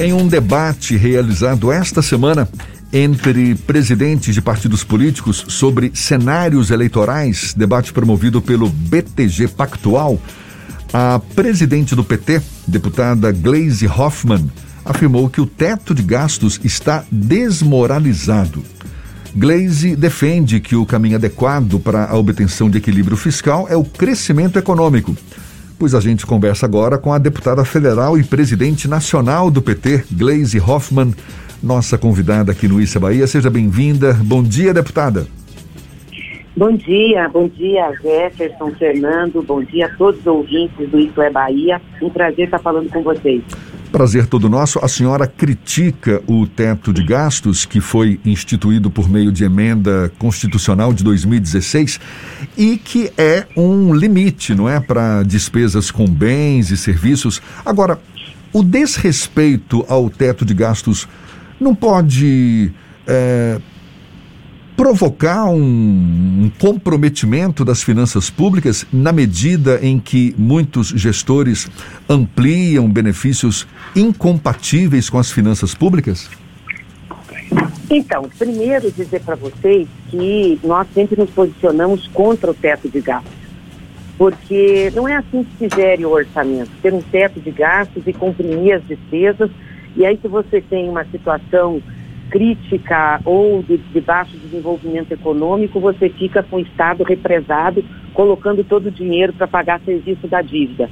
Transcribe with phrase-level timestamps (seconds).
[0.00, 2.48] Em um debate realizado esta semana
[2.90, 10.18] entre presidentes de partidos políticos sobre cenários eleitorais, debate promovido pelo BTG Pactual,
[10.90, 14.50] a presidente do PT, deputada Glaise Hoffmann,
[14.86, 18.64] afirmou que o teto de gastos está desmoralizado.
[19.36, 24.58] Glaze defende que o caminho adequado para a obtenção de equilíbrio fiscal é o crescimento
[24.58, 25.14] econômico
[25.80, 30.60] pois a gente conversa agora com a deputada federal e presidente nacional do PT, Glaise
[30.60, 31.14] Hoffmann,
[31.62, 33.26] nossa convidada aqui no Issa Bahia.
[33.26, 34.12] Seja bem-vinda.
[34.12, 35.26] Bom dia, deputada.
[36.54, 41.30] Bom dia, bom dia Jefferson, Fernando, bom dia a todos os ouvintes do Isso é
[41.30, 41.80] Bahia.
[42.02, 43.42] Um prazer estar falando com vocês.
[43.92, 44.78] Prazer todo nosso.
[44.84, 50.92] A senhora critica o teto de gastos que foi instituído por meio de emenda constitucional
[50.92, 51.98] de 2016
[52.56, 57.42] e que é um limite, não é, para despesas com bens e serviços.
[57.66, 57.98] Agora,
[58.52, 61.08] o desrespeito ao teto de gastos
[61.60, 62.72] não pode
[63.06, 63.60] é,
[64.80, 71.68] provocar um, um, comprometimento das finanças públicas na medida em que muitos gestores
[72.08, 76.30] ampliam benefícios incompatíveis com as finanças públicas?
[77.90, 83.34] Então, primeiro dizer para vocês que nós sempre nos posicionamos contra o teto de gastos,
[84.16, 88.14] porque não é assim que se gere o orçamento, ter um teto de gastos e
[88.14, 89.50] comprimir as despesas,
[89.94, 91.82] e aí se você tem uma situação
[92.30, 98.86] crítica ou de, de baixo desenvolvimento econômico, você fica com o Estado represado, colocando todo
[98.86, 100.88] o dinheiro para pagar serviço da dívida.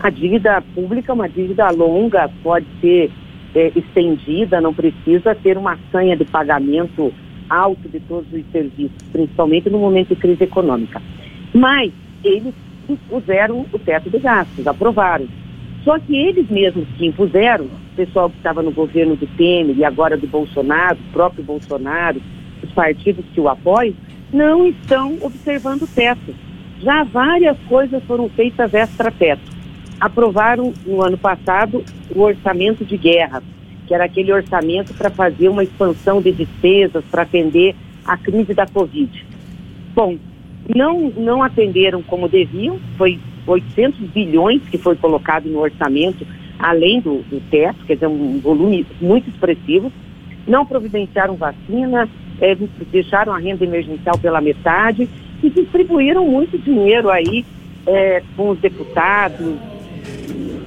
[0.00, 3.10] A dívida pública é uma dívida longa, pode ser
[3.54, 7.12] é, estendida, não precisa ter uma sanha de pagamento
[7.48, 11.00] alto de todos os serviços, principalmente no momento de crise econômica.
[11.54, 11.92] Mas
[12.24, 12.54] eles
[12.88, 15.26] impuseram o teto de gastos, aprovaram.
[15.84, 20.16] Só que eles mesmos que impuseram pessoal que estava no governo do Temer e agora
[20.16, 22.20] do Bolsonaro, o próprio Bolsonaro,
[22.62, 23.94] os partidos que o apoiam,
[24.32, 26.34] não estão observando o teto.
[26.82, 29.42] Já várias coisas foram feitas extra-teto.
[29.98, 31.82] Aprovaram no ano passado
[32.14, 33.42] o orçamento de guerra,
[33.86, 38.66] que era aquele orçamento para fazer uma expansão de despesas para atender a crise da
[38.66, 39.24] Covid.
[39.94, 40.18] Bom,
[40.74, 46.26] não, não atenderam como deviam, foi 800 bilhões que foi colocado no orçamento
[46.58, 49.92] além do, do teto, quer dizer, um volume muito expressivo,
[50.46, 52.08] não providenciaram vacina,
[52.40, 52.54] é,
[52.90, 55.08] deixaram a renda emergencial pela metade
[55.42, 57.44] e distribuíram muito dinheiro aí
[57.86, 59.56] é, com os deputados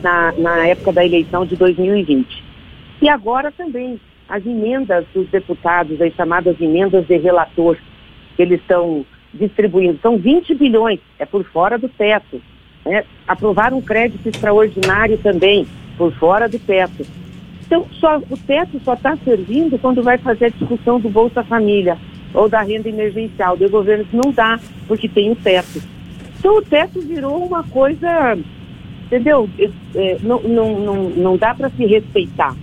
[0.02, 2.44] na, na época da eleição de 2020.
[3.02, 7.78] E agora também as emendas dos deputados, as chamadas emendas de relator,
[8.38, 12.42] eles estão distribuindo, são 20 bilhões, é por fora do teto.
[12.86, 13.04] Né?
[13.28, 15.68] Aprovaram um crédito extraordinário também,
[15.98, 17.06] por fora do teto.
[17.66, 21.98] Então, só, o teto só está servindo quando vai fazer a discussão do Bolsa Família
[22.34, 23.56] ou da renda emergencial.
[23.56, 25.82] O governo não dá, porque tem o teto.
[26.40, 28.38] Então, o teto virou uma coisa,
[29.06, 29.48] entendeu?
[29.94, 32.56] É, não, não, não, não dá para se respeitar.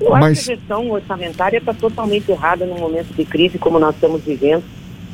[0.00, 0.38] Eu Mas...
[0.38, 4.22] acho que a gestão orçamentária está totalmente errada no momento de crise como nós estamos
[4.22, 4.62] vivendo.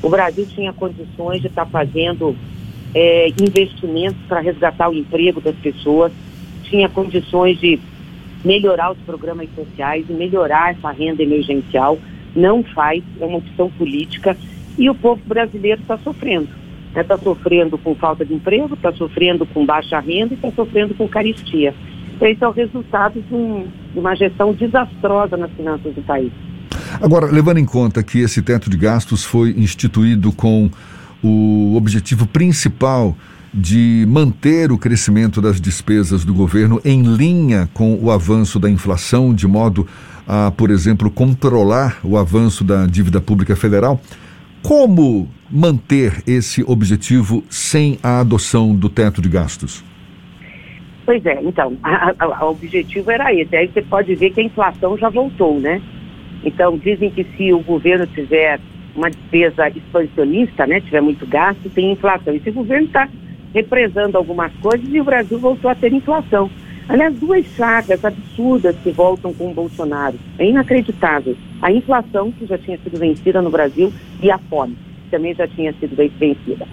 [0.03, 2.37] O Brasil tinha condições de estar tá fazendo
[2.95, 6.13] é, investimentos para resgatar o emprego das pessoas
[6.73, 7.79] tinha condições de
[8.45, 11.99] melhorar os programas sociais e melhorar essa renda emergencial.
[12.35, 14.37] Não faz, é uma opção política
[14.79, 16.49] e o povo brasileiro está sofrendo.
[16.97, 17.23] Está né?
[17.23, 21.75] sofrendo com falta de emprego, está sofrendo com baixa renda e está sofrendo com caristia.
[22.21, 26.33] Esse é o resultado de, um, de uma gestão desastrosa nas finanças do país.
[27.01, 30.71] Agora, levando em conta que esse teto de gastos foi instituído com
[31.23, 33.17] o objetivo principal
[33.53, 39.35] de manter o crescimento das despesas do governo em linha com o avanço da inflação,
[39.35, 39.87] de modo
[40.27, 44.01] a, por exemplo, controlar o avanço da dívida pública federal.
[44.63, 49.85] Como manter esse objetivo sem a adoção do teto de gastos?
[51.05, 51.77] Pois é, então,
[52.43, 53.55] o objetivo era esse.
[53.55, 55.83] Aí você pode ver que a inflação já voltou, né?
[56.45, 58.61] Então, dizem que se o governo tiver
[58.95, 62.35] uma despesa expansionista, né, tiver muito gasto, tem inflação.
[62.35, 63.09] E se o governo está
[63.55, 66.51] represando algumas coisas e o Brasil voltou a ter inflação.
[66.89, 70.19] Aliás, duas chagas absurdas que voltam com o Bolsonaro.
[70.39, 71.37] É inacreditável.
[71.61, 75.47] A inflação, que já tinha sido vencida no Brasil, e a fome, que também já
[75.47, 76.67] tinha sido vencida.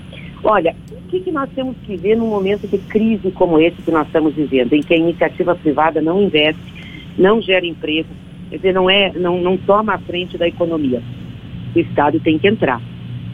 [0.43, 3.91] Olha, o que, que nós temos que ver num momento de crise como esse que
[3.91, 6.61] nós estamos vivendo, em que a iniciativa privada não investe,
[7.17, 8.09] não gera emprego,
[8.49, 11.03] quer dizer, não, é, não, não toma a frente da economia.
[11.75, 12.81] O Estado tem que entrar.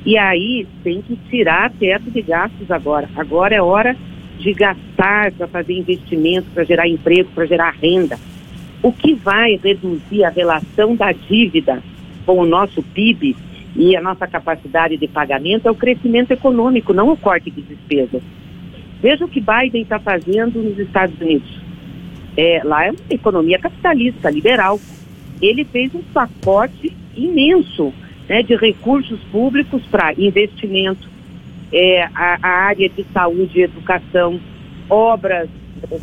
[0.05, 3.09] E aí tem que tirar teto de gastos agora.
[3.15, 3.95] Agora é hora
[4.37, 8.17] de gastar para fazer investimento, para gerar emprego, para gerar renda.
[8.83, 11.81] o que vai reduzir a relação da dívida
[12.23, 13.35] com o nosso PIB
[13.75, 18.21] e a nossa capacidade de pagamento é o crescimento econômico, não o corte de despesas.
[19.01, 21.49] Veja o que Biden está fazendo nos Estados Unidos.
[22.37, 24.79] É, lá é uma economia capitalista, liberal.
[25.41, 27.93] Ele fez um pacote imenso
[28.27, 31.07] né, de recursos públicos para investimento,
[31.71, 34.39] é, a, a, área de saúde e educação,
[34.89, 35.49] obras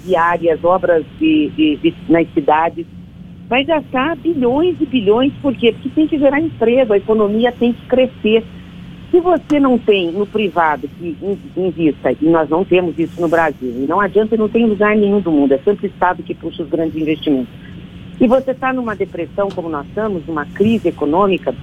[0.04, 2.86] viárias, obras de, de, de, nas cidades.
[3.48, 5.72] Vai gastar bilhões e bilhões, por quê?
[5.72, 8.44] Porque tem que gerar emprego, a economia tem que crescer.
[9.10, 11.16] Se você não tem no privado que
[11.54, 15.20] invista, e nós não temos isso no Brasil, e não adianta, não tem lugar nenhum
[15.20, 17.52] do mundo, é sempre o Estado que puxa os grandes investimentos.
[18.18, 21.54] E você está numa depressão como nós estamos, numa crise econômica,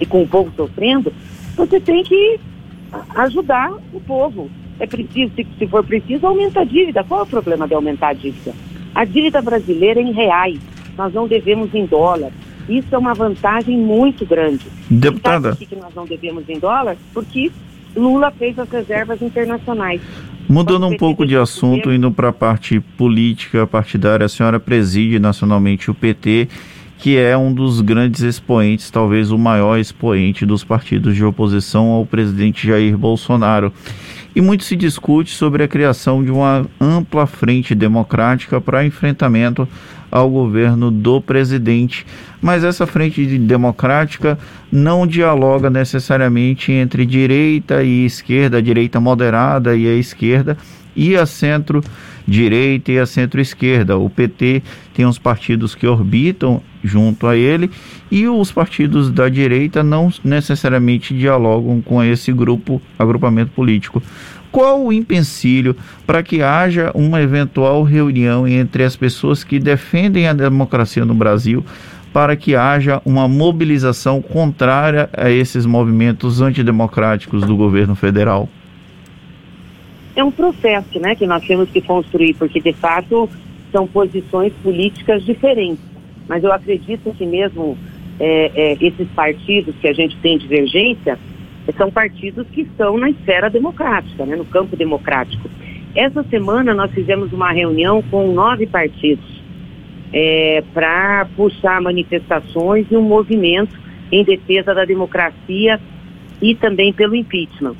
[0.00, 1.12] e com o povo sofrendo,
[1.56, 2.38] você tem que
[3.14, 4.50] ajudar o povo.
[4.78, 7.02] É preciso, se, for preciso, aumenta a dívida.
[7.02, 8.52] Qual é o problema de aumentar a dívida?
[8.94, 10.58] A dívida brasileira é em reais.
[10.96, 12.30] Nós não devemos em dólar.
[12.68, 14.66] Isso é uma vantagem muito grande.
[14.90, 15.54] Deputada.
[15.54, 16.96] por que nós não devemos em dólar?
[17.14, 17.50] Porque
[17.94, 20.00] Lula fez as reservas internacionais.
[20.48, 25.90] Mudando um pouco de assunto, indo para a parte política partidária, a senhora preside nacionalmente
[25.90, 26.48] o PT
[26.98, 32.06] que é um dos grandes expoentes, talvez o maior expoente dos partidos de oposição ao
[32.06, 33.72] presidente Jair Bolsonaro.
[34.34, 39.66] E muito se discute sobre a criação de uma ampla frente democrática para enfrentamento
[40.10, 42.06] ao governo do presidente.
[42.40, 44.38] Mas essa frente democrática
[44.70, 50.56] não dialoga necessariamente entre direita e esquerda, direita moderada e a esquerda,
[50.94, 51.26] e a
[52.26, 53.96] centro-direita e a centro-esquerda.
[53.96, 54.62] O PT
[54.92, 57.70] tem uns partidos que orbitam junto a ele
[58.10, 64.02] e os partidos da direita não necessariamente dialogam com esse grupo, agrupamento político.
[64.52, 65.76] Qual o empecilho
[66.06, 71.64] para que haja uma eventual reunião entre as pessoas que defendem a democracia no Brasil
[72.12, 78.48] para que haja uma mobilização contrária a esses movimentos antidemocráticos do governo federal?
[80.16, 83.28] É um processo né, que nós temos que construir, porque de fato
[83.70, 85.84] são posições políticas diferentes.
[86.26, 87.76] Mas eu acredito que mesmo
[88.18, 91.18] é, é, esses partidos que a gente tem divergência
[91.76, 95.50] são partidos que estão na esfera democrática, né, no campo democrático.
[95.94, 99.42] Essa semana nós fizemos uma reunião com nove partidos
[100.12, 103.76] é, para puxar manifestações e um movimento
[104.10, 105.78] em defesa da democracia
[106.40, 107.76] e também pelo impeachment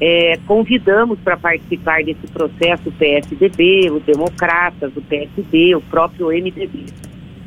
[0.00, 6.86] é, convidamos para participar desse processo o PSDB, o Democratas, o PSD, o próprio MDB.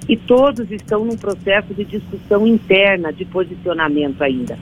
[0.08, 4.58] E todos estão num processo de discussão interna, de posicionamento ainda.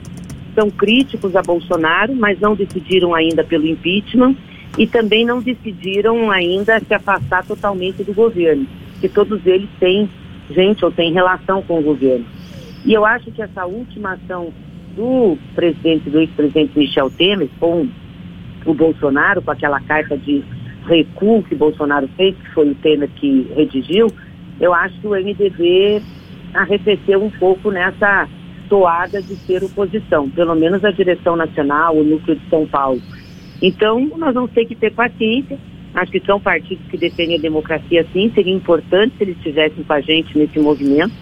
[0.54, 4.34] São críticos a Bolsonaro, mas não decidiram ainda pelo impeachment
[4.76, 8.66] e também não decidiram ainda se afastar totalmente do governo,
[9.00, 10.08] que todos eles têm
[10.50, 12.26] gente ou têm relação com o governo.
[12.84, 14.52] E eu acho que essa última ação
[14.96, 17.86] do presidente, do ex-presidente Michel Temer com
[18.64, 20.42] o Bolsonaro, com aquela carta de
[20.86, 24.08] recuo que Bolsonaro fez, que foi o Temer que redigiu,
[24.58, 26.02] eu acho que o MDB
[26.54, 28.26] arrefeceu um pouco nessa
[28.68, 33.00] toada de ser oposição, pelo menos a direção nacional, o núcleo de São Paulo.
[33.62, 35.58] Então, nós vamos ter que ter paciência.
[35.94, 39.92] Acho que são partidos que defendem a democracia sim, seria importante se eles estivessem com
[39.92, 41.14] a gente nesse movimento,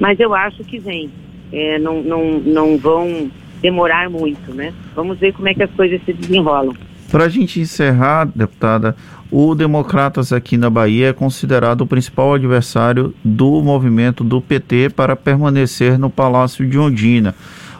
[0.00, 1.10] mas eu acho que vem
[1.52, 4.72] é, não, não, não vão demorar muito, né?
[4.94, 6.74] Vamos ver como é que as coisas se desenrolam.
[7.10, 8.96] Para a gente encerrar, deputada,
[9.30, 15.16] o Democratas aqui na Bahia é considerado o principal adversário do movimento do PT para
[15.16, 17.34] permanecer no Palácio de Ondina.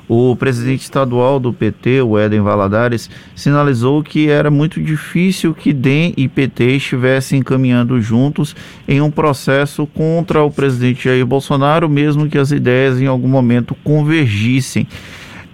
[0.08, 6.14] O presidente estadual do PT, o Éden Valadares, sinalizou que era muito difícil que DEM
[6.16, 8.54] e PT estivessem caminhando juntos
[8.86, 13.76] em um processo contra o presidente Jair Bolsonaro, mesmo que as ideias em algum momento
[13.82, 14.86] convergissem.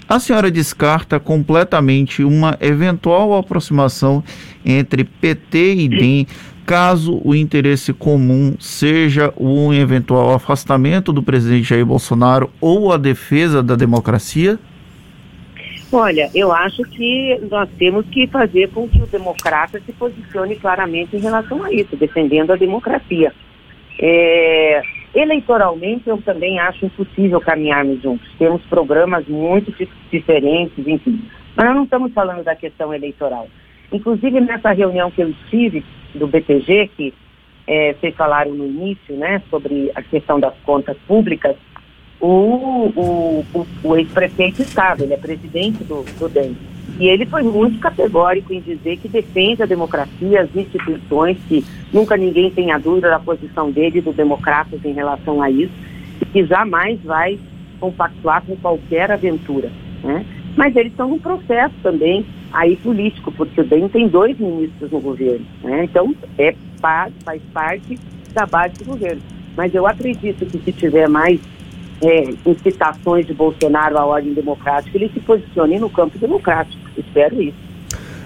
[0.06, 4.22] A senhora descarta completamente uma eventual aproximação
[4.62, 6.26] entre PT e DEM
[6.66, 13.62] caso o interesse comum seja um eventual afastamento do presidente Jair Bolsonaro ou a defesa
[13.62, 14.58] da democracia?
[15.92, 21.14] Olha, eu acho que nós temos que fazer com que o democrata se posicione claramente
[21.14, 23.30] em relação a isso, defendendo a democracia.
[24.00, 24.82] É,
[25.14, 28.26] eleitoralmente, eu também acho impossível caminharmos juntos.
[28.38, 29.70] Temos programas muito
[30.10, 31.22] diferentes, enfim.
[31.54, 33.46] Mas nós não estamos falando da questão eleitoral.
[33.92, 37.14] Inclusive, nessa reunião que eu estive do BTG, que
[37.66, 41.56] é, vocês falaram no início, né, sobre a questão das contas públicas,
[42.20, 46.56] o, o, o, o ex-prefeito estava, ele é presidente do, do DEM.
[46.98, 52.16] E ele foi muito categórico em dizer que defende a democracia, as instituições, que nunca
[52.16, 55.72] ninguém tenha dúvida da posição dele dos democratas em relação a isso,
[56.20, 57.38] e que jamais vai
[57.80, 59.70] compactuar com qualquer aventura.
[60.04, 60.24] Né?
[60.56, 65.00] Mas eles estão num processo também aí político, porque o DEM tem dois ministros no
[65.00, 65.44] governo.
[65.62, 65.84] Né?
[65.84, 67.12] Então, é, faz
[67.52, 67.98] parte
[68.32, 69.22] da base do governo.
[69.56, 71.40] Mas eu acredito que se tiver mais
[72.02, 76.82] é, incitações de Bolsonaro à ordem democrática, ele se posicione no campo democrático.
[76.96, 77.72] Espero isso.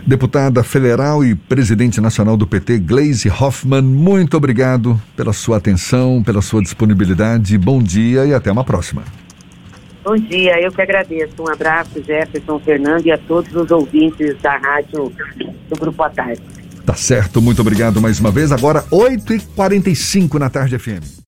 [0.06, 6.40] Deputada federal e presidente nacional do PT, Gleisi Hoffmann, muito obrigado pela sua atenção, pela
[6.40, 7.58] sua disponibilidade.
[7.58, 9.02] Bom dia e até uma próxima.
[10.06, 11.34] Bom dia, eu que agradeço.
[11.40, 15.12] Um abraço, Jefferson, Fernando e a todos os ouvintes da rádio
[15.68, 16.40] do Grupo Tarde.
[16.86, 18.52] Tá certo, muito obrigado mais uma vez.
[18.52, 21.25] Agora, 8h45 na tarde FM.